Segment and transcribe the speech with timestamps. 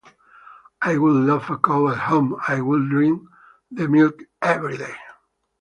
[0.81, 2.35] I would love a cow at home.
[2.47, 3.21] I would drink
[3.69, 4.95] the milk everyday.